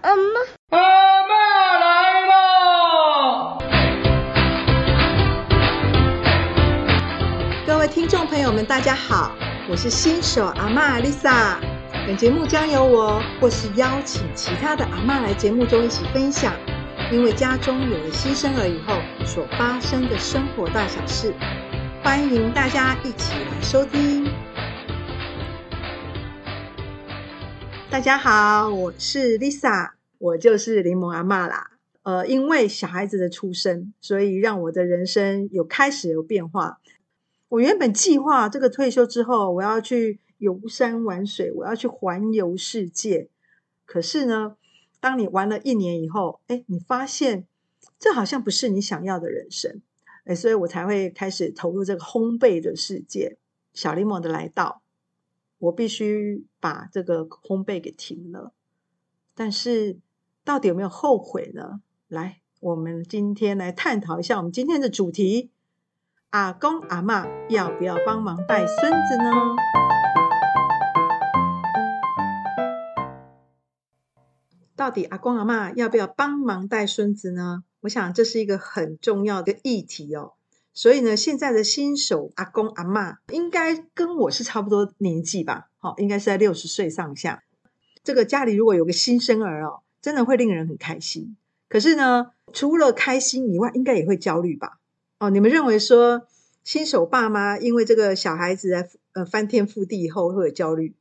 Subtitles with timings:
[0.00, 0.22] 阿妈，
[0.70, 0.78] 阿
[1.28, 1.34] 妈
[1.80, 3.58] 来了！
[7.66, 9.32] 各位听众朋友们，大家好，
[9.68, 11.56] 我是新手阿妈 Lisa。
[12.06, 16.52] 本节目将由我或是邀请其他的阿妈来节目中一起分享，
[17.10, 18.94] 因为家中有了新生儿以后
[19.26, 21.34] 所发生的生活大小事，
[22.04, 24.32] 欢迎大家一起来收听。
[27.90, 31.70] 大家好，我是 Lisa，我就是柠檬阿嬷啦。
[32.02, 36.80] 呃，因为小孩子的出生，所以让我的人生有开始有变化。
[37.48, 43.30] 我原本计划这个退休之后，我要去游山玩水，我要去环游世界。
[43.86, 44.56] 可是呢，
[45.00, 47.46] 当你玩了一年以后，哎，你发现
[47.98, 49.80] 这好像不是你想要的人生，
[50.24, 53.38] 哎，所以我才会开始投入这个烘焙的世界。
[53.72, 54.82] 小柠檬的来到。
[55.58, 58.52] 我必须把这个烘焙给停了，
[59.34, 59.98] 但是
[60.44, 61.80] 到底有没有后悔呢？
[62.06, 65.50] 来，我们今天来探讨一下我们今天的主题：
[66.30, 69.56] 阿公阿嬷要不要帮忙带孙子呢？
[74.76, 77.64] 到底阿公阿嬷要不要帮忙带孙子呢？
[77.80, 80.34] 我想这是一个很重要的议题哦。
[80.78, 85.70] 所以呢，现在的新手阿公阿嬷应该跟我是差不多年纪吧？
[85.78, 87.42] 好，应该是在六十岁上下。
[88.04, 91.36] 这个家里如果有个新生儿哦，真的会令人很开心。
[91.68, 94.78] 可是呢，除了开心以外，应该也会焦虑吧？
[95.18, 96.28] 哦，你们认为说
[96.62, 100.94] 新手爸妈因为这个小孩子在呃翻天覆地以后会有焦虑？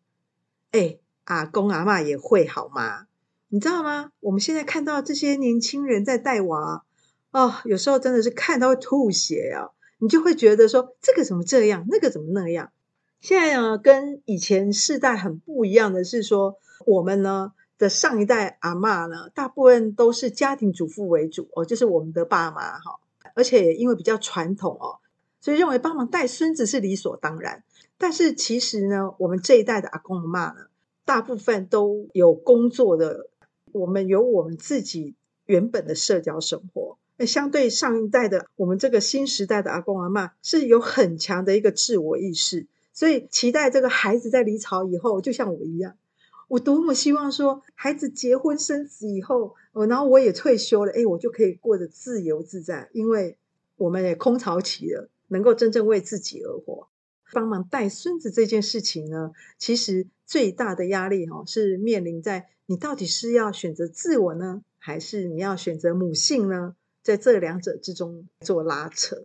[0.72, 3.06] 哎，阿公阿嬷也会好吗？
[3.50, 4.10] 你知道吗？
[4.22, 6.84] 我们现在看到这些年轻人在带娃。
[7.38, 9.70] 哦，有时候真的是看到会吐血啊！
[10.00, 12.72] 你就会觉得说，这个怎么这样，那个怎么那样？
[13.22, 16.58] 现在呢，跟以前世代很不一样的是说，
[16.88, 23.00] 我们呢的上一代阿妈呢，大部分都是家庭主妇为主哦，就是我们的爸妈哈，
[23.36, 24.98] 而且因为比较传统哦，
[25.40, 27.64] 所以认为帮忙带孙子是理所当然。
[28.00, 30.68] 但是其实呢，我们这一代的阿公阿妈呢，
[31.06, 33.30] 大部分都有工作的，
[33.74, 35.14] 我们有我们自己
[35.46, 36.98] 原本的社交生活。
[37.18, 45.96] 那相对上一代的，我们这个新时代的阿公阿嬷是有很强的一个自我意识，所以期待这个孩子在离巢以后，就像我一样，
[46.48, 53.38] 我多么希望说，孩子结婚生子以后，然后我也退休了，诶，我就可以过得自由自在，因为
[53.78, 56.88] 我们也空巢期了，能够真正为自己而活。
[57.34, 66.76] 帮忙带孙子这件事情呢，其实最大的压力哈，是面临在你到底是要选择自我呢，还是你要选择母性呢？
[67.08, 69.24] 在这两者之中做拉扯，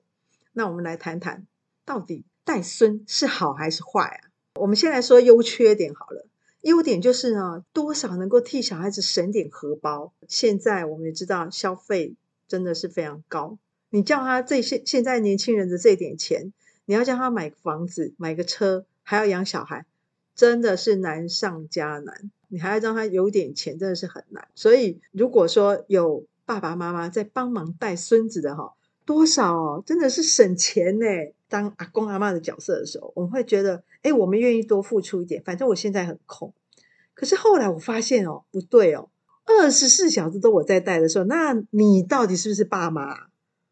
[0.52, 1.48] 那我们来谈谈，
[1.84, 4.30] 到底带孙是好还是坏啊？
[4.54, 6.24] 我们先来说优缺点好了。
[6.60, 10.12] 优点就是呢，多少能够替小孩子省点荷包。
[10.28, 12.14] 现在我们也知道消费
[12.46, 13.58] 真的是非常高，
[13.90, 16.52] 你叫他这些现在年轻人的这点钱，
[16.84, 19.86] 你要叫他买房子、买个车，还要养小孩，
[20.36, 22.30] 真的是难上加难。
[22.46, 24.46] 你还要让他有点钱，真的是很难。
[24.54, 31.06] 所以如果说有爸爸妈妈在帮忙带孙子的哈，多少哦，真的是省钱呢。
[31.48, 36.54] 当阿公阿妈的角色的时候，我们会觉得，哎，我们愿意多付出一点，反正我现在很空。
[37.12, 39.10] 可是后来我发现哦，不对哦，
[39.44, 43.26] 二十四小时都我在带的时候，那你到底是不是爸妈？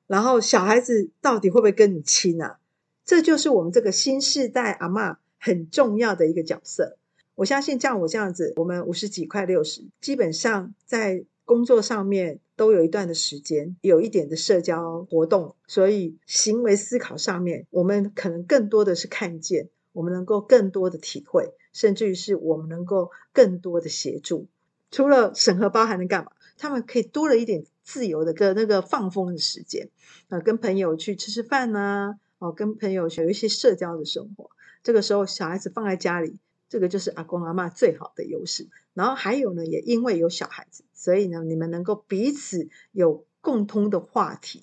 [0.07, 2.59] 然后小孩子到底会不会跟你亲啊？
[3.05, 6.99] 这就是我们这个新世代阿妈很重要的一个角色。
[7.37, 11.25] 我相信像我这样子，我们五十几快六十，基本上在。
[11.51, 24.47] 工作上面都有一段的时间，有一点的社交活动，所以行为思考上面，我们可能更多的是看见，我们能够更多的体会，甚至于是我们能够更多的协助。
[24.93, 26.31] 除了审核包还能干嘛？
[26.57, 29.89] 他们可以多了一点自由的个那个放风的时间
[30.29, 34.51] 啊，跟朋友去吃吃饭呐，哦，跟朋友有一些社交的生活。
[34.85, 36.37] 这个时候，小孩子放在家里。
[36.71, 44.63] 这个就是阿公阿妈最好的优势，然后还有呢，也因为有小孩子，所以呢，你们能够彼此有共通的话题，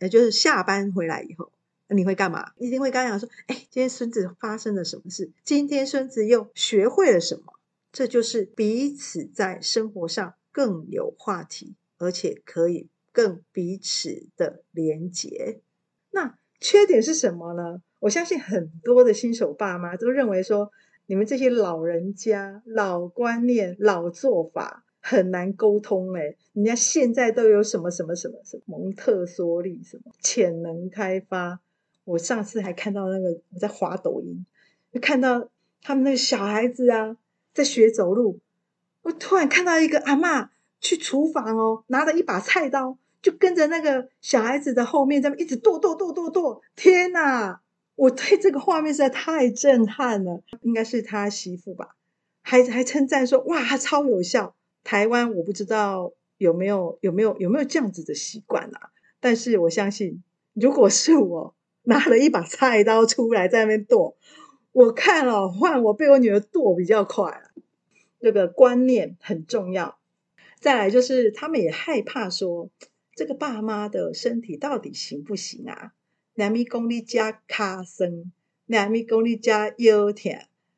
[0.00, 1.52] 也就是下班回来以后，
[1.88, 2.54] 你会干嘛？
[2.56, 5.32] 一定会跟他讲说，哎，今天孙子发生了什么事？
[5.44, 7.52] 今天孙子又学会了什么？
[7.92, 15.60] 这就是彼此在生活上更有话题，而且可以更彼此的连结。
[16.10, 17.82] 那缺点是什么呢？
[18.00, 20.72] 我相信很多的新手爸妈都认为说。
[21.06, 26.34] 你们这些老人家、老观念、老做法很难沟通哎！
[26.54, 31.60] 人家现在都有什么什么什么什么蒙特梭利什么潜能开发。
[32.04, 34.46] 我上次还看到那个我在滑抖音，
[34.92, 35.48] 就看到
[35.82, 37.16] 他们那个小孩子啊
[37.52, 38.40] 在学走路。
[39.02, 40.48] 我突然看到一个阿嬷
[40.80, 46.62] 去厨房哦，拿着一把菜刀，就跟着那个小孩子的后面，在那一直剁剁剁剁剁。
[46.74, 47.60] 天哪！
[47.96, 50.42] 我对这个画面实在太震撼了。
[50.62, 51.96] 应该是他媳妇吧，
[52.42, 58.90] 还还称赞说：“哇，超有效。”台湾我不知道有没有有没有有没有这样子的习惯啊？
[59.20, 61.54] 但是我相信，如果是我
[61.84, 64.16] 拿了一把菜刀出来在那边剁，
[64.72, 67.50] 我看了换我被我女儿剁比较快啊。
[68.20, 69.98] 这个观念很重要。
[70.60, 72.70] 再来就是他们也害怕说，
[73.14, 75.92] 这个爸妈的身体到底行不行啊？
[76.34, 78.32] 两米公里加卡森，
[78.66, 80.32] 两米公里加腰疼，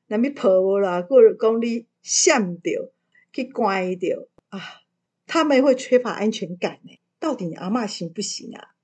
[0.06, 2.92] 两米婆啦，过公里想着
[3.32, 4.60] 去关掉啊！
[5.26, 6.98] 他们会缺乏安全感呢。
[7.18, 8.74] 到底你阿嬷行不行啊？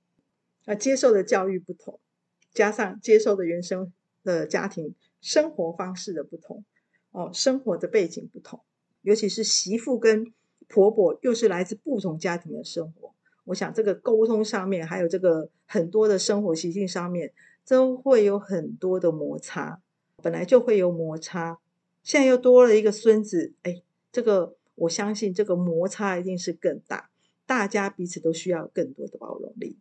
[0.64, 2.00] 啊，接受的教育不同，
[2.54, 3.92] 加上接受的原生
[4.24, 6.64] 的家庭生活方式的不同，
[7.10, 8.64] 哦，生活的背景不同，
[9.02, 10.32] 尤其是媳妇跟
[10.68, 13.14] 婆婆又是来自不同家庭的生活。
[13.44, 17.32] 我想这个沟通上面，还有这个很多的生活习性上面，
[17.66, 19.80] 都会有很多的摩擦。
[20.22, 21.58] 本来就会有摩擦，
[22.04, 27.10] 现在又多了一个孙子，哎，这个我相信这个摩擦一定是更大。
[27.44, 29.78] 大家彼此都需要更多的包容力。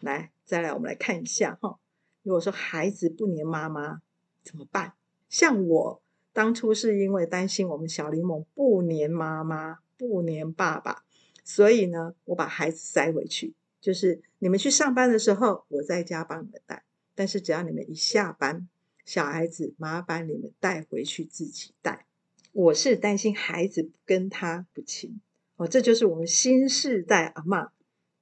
[0.00, 1.78] 来，再来，我们来看一下哈。
[2.22, 4.02] 如果说孩子不黏妈妈
[4.44, 4.92] 怎么办？
[5.28, 6.02] 像我
[6.32, 11.05] 当初是因为担心我们小柠檬不黏妈妈，不黏爸爸。
[11.48, 16.82] 所以呢，我把孩子塞回去，就是你们去上班的时候，我在家帮你们带。
[17.14, 18.68] 但是只要你们一下班，
[19.04, 22.04] 小孩子麻烦你们带回去自己带。
[22.50, 25.20] 我是担心孩子跟他不亲
[25.54, 27.68] 哦，这就是我们新世代阿嬷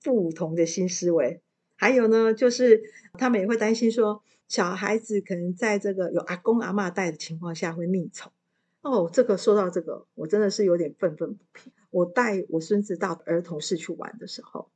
[0.02, 1.40] 不同的新思维。
[1.76, 2.82] 还有呢，就是
[3.14, 8.30] 他们也会担心说，小孩子可能在这个有阿公阿嬷带的情况下会溺宠。
[8.82, 11.72] 哦，这个说到这个，我真的是有点愤愤不平。
[11.94, 14.68] 我带我孙子到儿童室去玩的时候，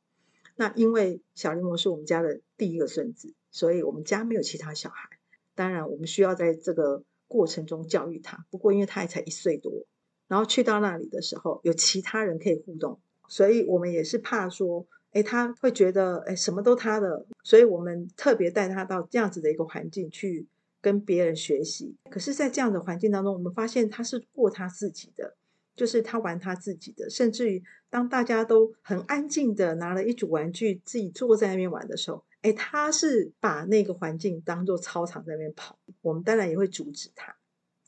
[0.55, 5.09] 那因为小柠檬是我们家的第一个孙子，所以我们家没有其他小孩。
[5.57, 8.47] 当然，我们需要在这个过程中教育他。
[8.51, 9.85] 不过，因为他也才一岁多，
[10.29, 20.47] 然后去到那里的时候，有其他人可以互动，所以我们也是怕说，诶，他会觉得，诶，什么都他的，所以我们特别带他到这样子的一个环境去
[20.81, 21.97] 跟别人学习。
[22.09, 25.37] 可是，在这样的环境当中，我们发现他是过他自己的。
[25.79, 35.79] 就是他玩他自己的，甚至于当大家都很安静的拿了一组玩具，自己坐在那边玩的时候，诶，他是把那个环境当做操场在那边跑。
[36.03, 37.37] 我们当然也会阻止他，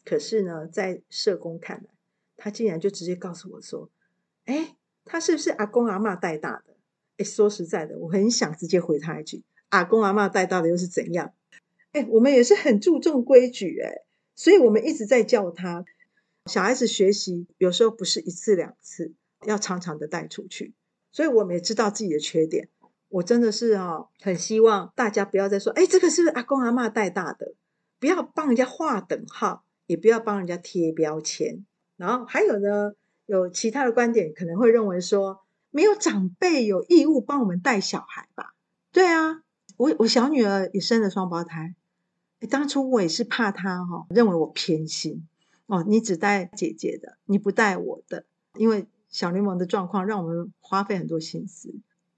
[0.05, 1.91] 可是呢，在社工看来，
[2.37, 3.91] 他竟然就直接告诉我说
[4.47, 6.77] ：“诶，他是不是阿公阿嬷带大的？”
[7.19, 11.35] 诶，说实在的，我很想直接回他一句：“阿公阿嬷带大的又是怎样？”
[11.93, 14.05] 诶，我们也是很注重规矩，诶，
[14.37, 15.85] 所以我们一直在叫他。
[16.47, 19.13] 小孩子学习有时候不是一次两次，
[19.47, 20.75] 要常常的带出去。
[21.13, 22.69] 所以我们也知道自己的缺点。
[23.09, 27.55] 我真的是啊，很希望大家不要再说，哎，这个是不是阿公阿嬷带大的？
[27.99, 31.67] 不要帮人家划等号，也不要帮人家贴标签。
[31.97, 32.93] 然后还有呢，
[33.27, 35.41] 有其他的观点可能会认为说，
[35.71, 38.55] 没有长辈有义务帮我们带小孩吧？
[38.93, 39.43] 对啊，
[39.77, 41.75] 我我小女儿也生了双胞胎，
[42.49, 45.27] 当初我也是怕她哈，认为我偏心。
[45.71, 48.25] 哦，你只带姐姐的，你不带我的，
[48.57, 51.73] 因为小柠檬的状况让我们花费很多心思。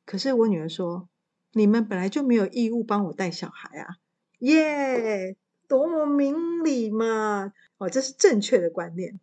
[0.07, 1.11] 可是我女儿说，
[1.53, 3.97] 你们本来就没有义务帮我带小孩啊！
[4.39, 5.37] 耶，
[5.69, 7.53] 多么明理嘛！
[7.77, 9.21] 哦，这是正确的观念。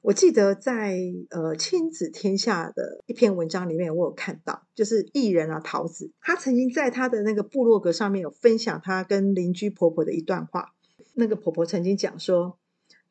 [0.00, 0.98] 我记得在
[1.28, 10.72] 呃亲子天下的一篇文章里面，我有看到，就是艺人啊桃子，她曾经在她的那个部落格上面有分享她跟邻居婆婆的一段话。
[11.12, 12.58] 那个婆婆曾经讲说。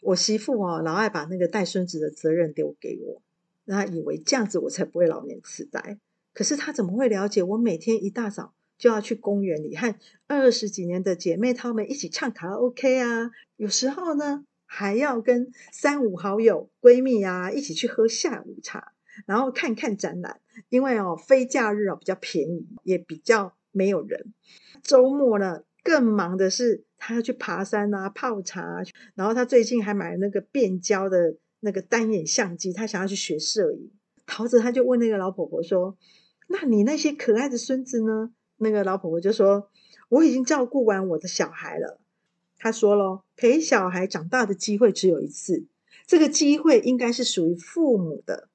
[0.05, 3.23] 我媳妇哦，老爱把那个带孙子的责任丢给我，
[3.65, 5.97] 让她以为这样子我才不会老年痴呆。
[6.31, 9.95] 可是她怎么会了解我每天一大早就要去公园里和
[10.27, 13.31] 二十几年的姐妹她们一起唱卡拉 OK 啊？
[13.55, 18.93] 有时候呢，还要跟三五好友闺蜜啊一起去喝下午茶，
[19.25, 20.39] 然后看看展览。
[20.69, 24.33] 因为哦，非假日哦比较便宜，也比较没有人。
[24.83, 26.83] 周末呢，更忙的是。
[26.97, 28.81] 他要去爬山啊，泡茶，
[29.13, 33.91] 然后他最近还买了那个变焦的那个单眼相机，他想要去学摄影。
[34.25, 35.97] 桃子他就问那个老婆婆说
[36.47, 39.69] ：“那你那些可爱的孙子呢？”那个老婆婆就说
[40.09, 41.99] ：“我已经照顾完我的小孩了。”
[42.57, 45.65] 他说咯：“陪小孩长大的机会只有一次，
[46.07, 48.47] 这个机会应该是属于父母的。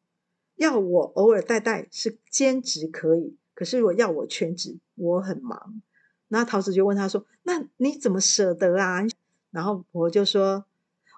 [0.56, 5.82] 要我偶尔带带是兼职可以，可是如果要我全职，我很忙。”
[6.30, 9.04] 然后桃子就问他说：“那你怎么舍得啊？”
[9.52, 10.64] 然后我就说：“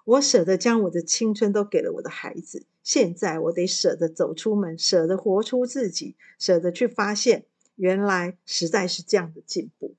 [0.05, 7.45] 我舍得将我的青春都给了我的孩子，现在我得舍得走出门，舍得活出自己，舍得去发现，
[7.77, 9.95] 原来实在是这样的进步。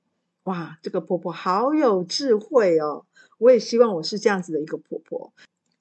[0.46, 3.06] 哇，这个婆婆好有智慧哦！
[3.38, 5.32] 我也希望我是这样子的一个婆婆。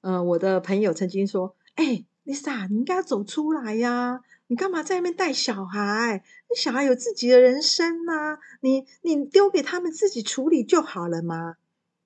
[0.01, 4.21] 呃，我的朋友曾经说：“哎，Lisa，你应该走出来呀！
[4.53, 6.23] 你干嘛在那边带小孩？
[6.47, 11.55] 你小孩有自己的人生呐，你你丢给他们自己处理就好了嘛。”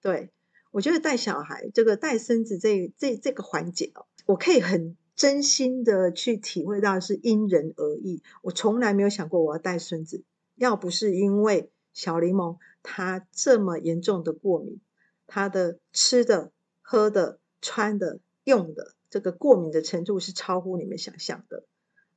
[0.02, 0.32] 对，
[0.72, 8.24] 我觉得带小孩这个带孙子这这这个环节哦，我可以很真心的去体会到是因人而异。
[8.42, 10.24] 我从来没有想过我要带孙子，
[10.56, 14.80] 要不是因为小柠檬他这么严重的过敏，
[15.26, 17.42] 他的吃的、喝的。
[17.60, 21.66] 穿的、用的，这个过敏的程度是超乎你们想象的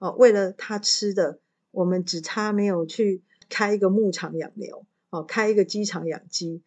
[0.00, 0.10] 哦。
[0.18, 1.38] 为了他吃的，
[1.70, 6.62] 我们只差没有去开一个牧场养牛哦，开一个鸡场养鸡，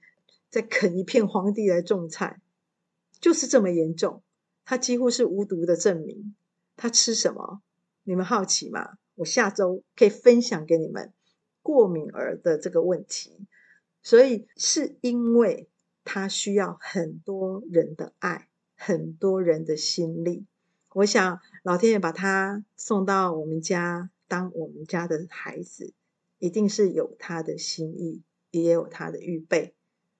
[0.49, 2.39] 再垦一片荒地来种菜，
[3.19, 4.23] 就是这么严重。
[4.63, 6.33] 他几乎是无毒的证明。
[6.77, 7.61] 他吃什么？
[8.03, 8.97] 你们好奇吗？
[9.15, 11.11] 我下周可以分享给你们
[11.61, 13.45] 过敏儿的这个问题。
[14.01, 15.67] 所以是因为
[16.05, 18.47] 他需要很多人的爱。
[18.75, 20.45] 很多人的心力，
[20.93, 25.91] 我想老天爷把他送到我们家当我们家的孩子，
[26.37, 28.21] 一定是有他的心意，
[28.51, 29.73] 也有他的预备，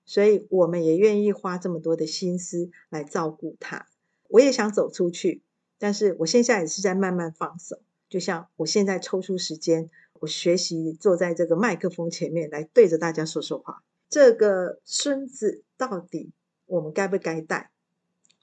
[0.04, 3.86] 所以我们也愿意花这么多的心思来照顾他。
[4.28, 5.42] 我也想走出去，
[5.78, 7.80] 但是我现在也是在慢慢放手。
[8.08, 13.84] 就像我现在抽出时间，我学习坐在这个麦克风前面来对着大家说说话。
[14.08, 16.32] 这个孙子到底
[16.66, 17.70] 我们该不该带？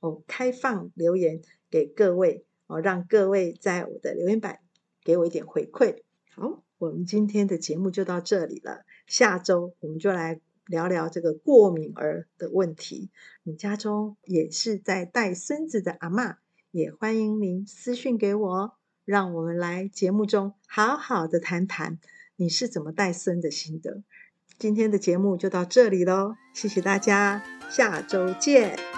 [0.01, 4.60] 哦，开放留言给各位哦，让各位在我的留言板
[5.03, 6.01] 给我一点回馈。
[6.36, 13.10] 好，我们今天的节目就到这里了，下周我们就来聊聊这个过敏儿的问题。
[13.43, 16.36] 你家中也是在带孙子的阿嬷，
[16.72, 18.74] 也欢迎您私讯给我，
[19.05, 22.00] 让我们来节目中好好的谈谈
[22.36, 24.03] 你是怎么带孙的心得。
[24.58, 28.90] 今天的节目就到这里喽，谢谢大家，下周见。